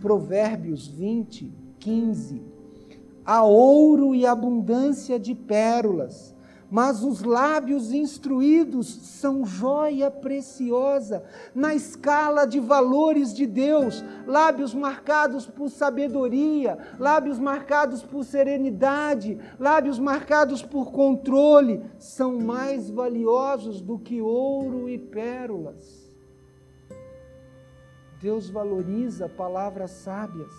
[0.00, 2.42] Provérbios 20, 15.
[3.26, 6.31] Há ouro e abundância de pérolas,
[6.72, 11.22] mas os lábios instruídos são joia preciosa
[11.54, 19.98] na escala de valores de Deus, lábios marcados por sabedoria, lábios marcados por serenidade, lábios
[19.98, 26.10] marcados por controle, são mais valiosos do que ouro e pérolas.
[28.18, 30.54] Deus valoriza palavras sábias.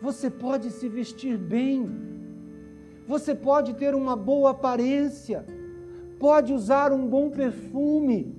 [0.00, 2.29] Você pode se vestir bem,
[3.10, 5.44] você pode ter uma boa aparência,
[6.20, 8.38] pode usar um bom perfume,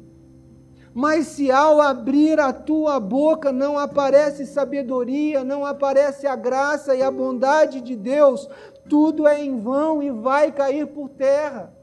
[0.94, 7.02] mas se ao abrir a tua boca não aparece sabedoria, não aparece a graça e
[7.04, 8.48] a bondade de Deus,
[8.88, 11.74] tudo é em vão e vai cair por terra.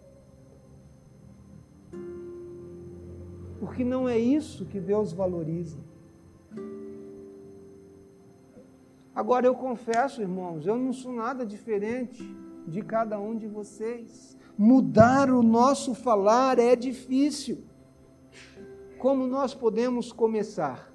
[3.60, 5.78] Porque não é isso que Deus valoriza.
[9.14, 14.36] Agora eu confesso, irmãos, eu não sou nada diferente de cada um de vocês.
[14.56, 17.58] Mudar o nosso falar é difícil.
[18.98, 20.92] Como nós podemos começar?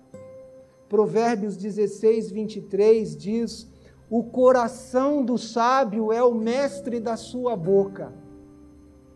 [0.87, 3.69] Provérbios 16, 23 diz:
[4.09, 8.13] O coração do sábio é o mestre da sua boca.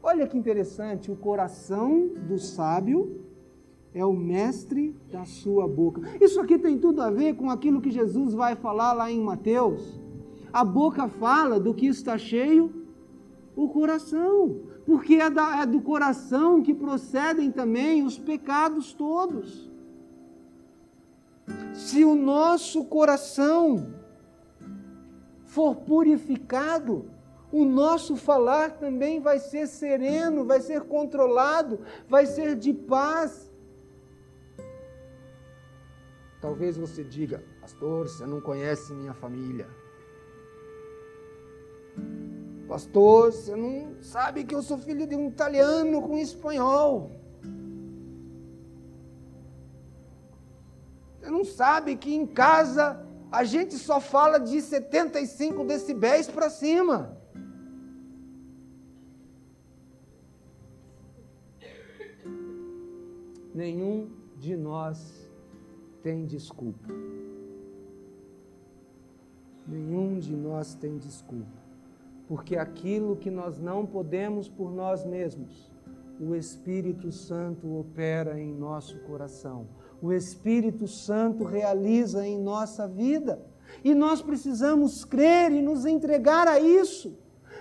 [0.02, 3.26] Olha que interessante, o coração do sábio
[3.94, 6.02] é o mestre da sua boca.
[6.22, 10.07] Isso aqui tem tudo a ver com aquilo que Jesus vai falar lá em Mateus
[10.58, 12.88] a boca fala do que está cheio
[13.56, 19.70] o coração, porque é, da, é do coração que procedem também os pecados todos.
[21.76, 23.94] Se o nosso coração
[25.46, 27.06] for purificado,
[27.52, 33.52] o nosso falar também vai ser sereno, vai ser controlado, vai ser de paz.
[36.42, 39.68] Talvez você diga, pastor, você não conhece minha família.
[42.68, 47.12] Pastor, você não sabe que eu sou filho de um italiano com espanhol.
[51.18, 57.18] Você não sabe que em casa a gente só fala de 75 decibéis para cima.
[63.56, 65.32] Nenhum de nós
[66.04, 66.94] tem desculpa.
[69.66, 71.67] Nenhum de nós tem desculpa
[72.28, 75.72] porque aquilo que nós não podemos por nós mesmos,
[76.20, 79.68] o Espírito Santo opera em nosso coração.
[80.02, 83.40] O Espírito Santo realiza em nossa vida.
[83.84, 87.18] E nós precisamos crer e nos entregar a isso,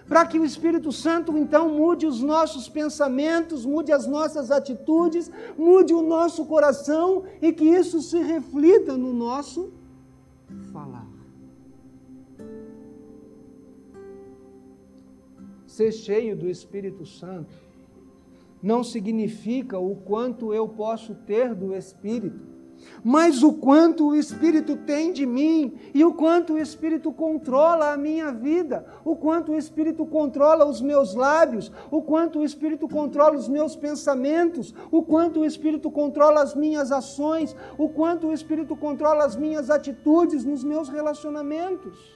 [0.09, 5.93] para que o Espírito Santo então mude os nossos pensamentos, mude as nossas atitudes, mude
[5.93, 9.73] o nosso coração e que isso se reflita no nosso
[15.77, 17.55] ser cheio do Espírito Santo
[18.63, 22.41] não significa o quanto eu posso ter do Espírito,
[23.05, 27.97] mas o quanto o Espírito tem de mim e o quanto o Espírito controla a
[27.99, 33.37] minha vida, o quanto o Espírito controla os meus lábios, o quanto o Espírito controla
[33.37, 38.75] os meus pensamentos, o quanto o Espírito controla as minhas ações, o quanto o Espírito
[38.75, 42.16] controla as minhas atitudes nos meus relacionamentos.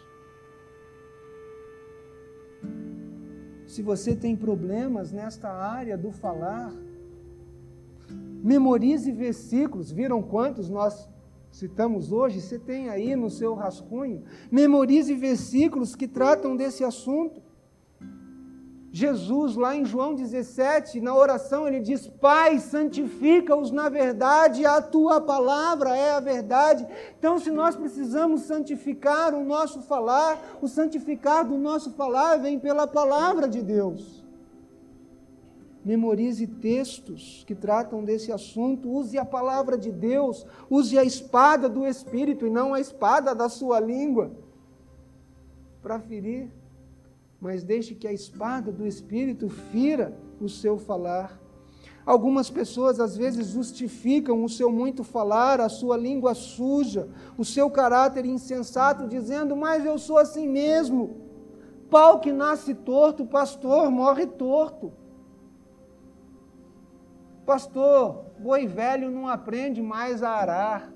[3.70, 6.74] Se você tem problemas nesta área do falar,
[8.42, 9.92] memorize versículos.
[9.92, 11.08] Viram quantos nós
[11.52, 12.40] citamos hoje?
[12.40, 14.24] Você tem aí no seu rascunho.
[14.50, 17.40] Memorize versículos que tratam desse assunto.
[18.92, 25.20] Jesus, lá em João 17, na oração, ele diz: Pai, santifica-os na verdade, a tua
[25.20, 26.84] palavra é a verdade.
[27.16, 32.86] Então, se nós precisamos santificar o nosso falar, o santificar do nosso falar vem pela
[32.86, 34.24] palavra de Deus.
[35.82, 41.86] memorize textos que tratam desse assunto, use a palavra de Deus, use a espada do
[41.86, 44.30] Espírito e não a espada da sua língua
[45.80, 46.50] para ferir,
[47.40, 51.40] mas deixe que a espada do Espírito fira o seu falar.
[52.04, 57.70] Algumas pessoas às vezes justificam o seu muito falar, a sua língua suja, o seu
[57.70, 61.28] caráter insensato, dizendo: Mas eu sou assim mesmo.
[61.88, 64.92] Pau que nasce torto, pastor morre torto.
[67.44, 70.92] Pastor, boi velho não aprende mais a arar.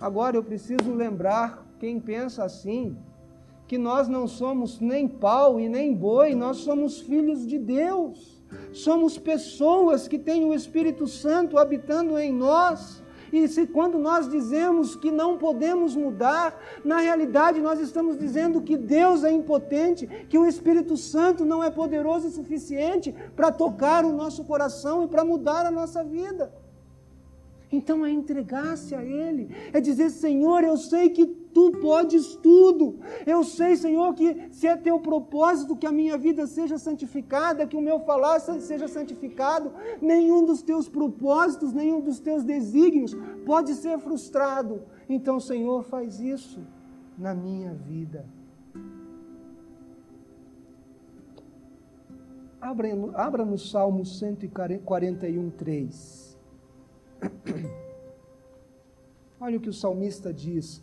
[0.00, 2.96] Agora eu preciso lembrar quem pensa assim,
[3.68, 8.42] que nós não somos nem pau e nem boi, nós somos filhos de Deus.
[8.72, 13.02] Somos pessoas que têm o Espírito Santo habitando em nós.
[13.30, 18.78] E se quando nós dizemos que não podemos mudar, na realidade nós estamos dizendo que
[18.78, 24.12] Deus é impotente, que o Espírito Santo não é poderoso o suficiente para tocar o
[24.12, 26.50] nosso coração e para mudar a nossa vida.
[27.70, 32.98] Então é entregar-se a Ele, é dizer: Senhor, eu sei que tu podes tudo.
[33.24, 37.76] Eu sei, Senhor, que se é teu propósito que a minha vida seja santificada, que
[37.76, 43.98] o meu falar seja santificado, nenhum dos teus propósitos, nenhum dos teus desígnios pode ser
[43.98, 44.82] frustrado.
[45.08, 46.60] Então, Senhor, faz isso
[47.16, 48.26] na minha vida.
[52.60, 56.38] Abra, abra no Salmo 141, 3.
[59.38, 60.82] Olha o que o salmista diz: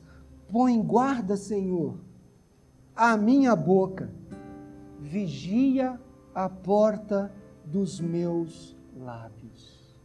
[0.52, 1.95] Põe guarda, Senhor,
[2.95, 4.10] a minha boca,
[4.99, 5.99] vigia
[6.36, 7.32] a porta
[7.64, 9.95] dos meus lábios.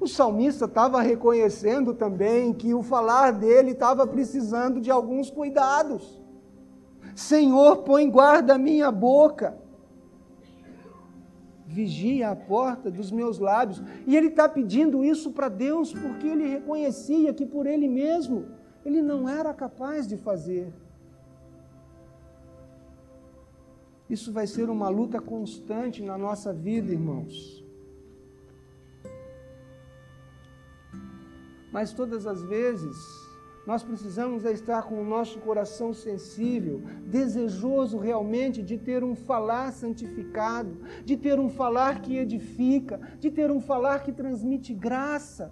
[0.00, 6.20] O salmista estava reconhecendo também que o falar dele estava precisando de alguns cuidados.
[7.14, 9.56] Senhor, põe guarda a minha boca
[11.74, 13.82] vigia a porta dos meus lábios.
[14.06, 18.46] E ele está pedindo isso para Deus porque ele reconhecia que por ele mesmo
[18.84, 20.72] ele não era capaz de fazer.
[24.08, 27.64] Isso vai ser uma luta constante na nossa vida, irmãos.
[31.72, 32.96] Mas todas as vezes
[33.66, 40.76] nós precisamos estar com o nosso coração sensível, desejoso realmente de ter um falar santificado,
[41.02, 45.50] de ter um falar que edifica, de ter um falar que transmite graça.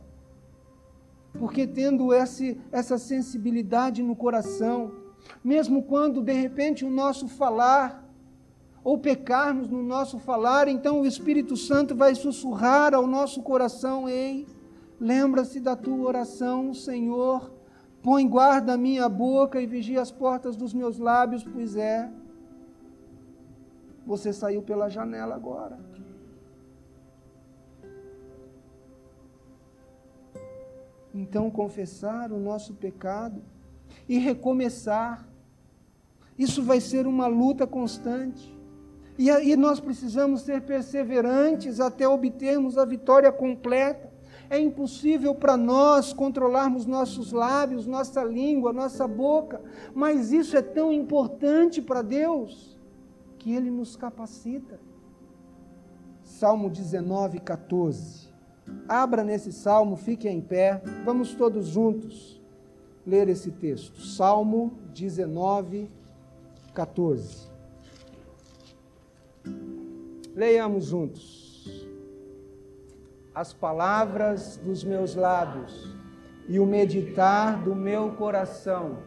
[1.38, 4.92] Porque tendo esse, essa sensibilidade no coração,
[5.42, 8.02] mesmo quando de repente o nosso falar,
[8.84, 14.46] ou pecarmos no nosso falar, então o Espírito Santo vai sussurrar ao nosso coração: Ei,
[15.00, 17.50] lembra-se da tua oração, Senhor
[18.02, 22.10] Põe guarda a minha boca e vigia as portas dos meus lábios, pois é.
[24.04, 25.78] Você saiu pela janela agora.
[31.14, 33.42] Então, confessar o nosso pecado
[34.08, 35.28] e recomeçar.
[36.38, 38.52] Isso vai ser uma luta constante.
[39.18, 44.10] E aí nós precisamos ser perseverantes até obtermos a vitória completa.
[44.48, 49.62] É impossível para nós controlarmos nossos lábios, nossa língua, nossa boca,
[49.94, 52.78] mas isso é tão importante para Deus
[53.38, 54.78] que Ele nos capacita.
[56.22, 58.21] Salmo 19, 14.
[58.88, 62.40] Abra nesse salmo, fique em pé, vamos todos juntos
[63.06, 64.00] ler esse texto.
[64.00, 65.90] Salmo 19,
[66.74, 67.50] 14.
[70.34, 71.42] Leiamos juntos
[73.34, 75.96] as palavras dos meus lábios
[76.48, 78.98] e o meditar do meu coração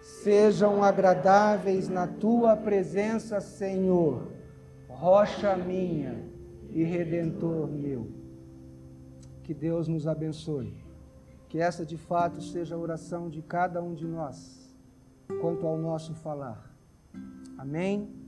[0.00, 4.28] sejam agradáveis na tua presença, Senhor,
[4.86, 6.24] rocha minha
[6.70, 8.23] e redentor meu.
[9.44, 10.74] Que Deus nos abençoe.
[11.48, 14.74] Que essa de fato seja a oração de cada um de nós
[15.40, 16.74] quanto ao nosso falar.
[17.56, 18.23] Amém.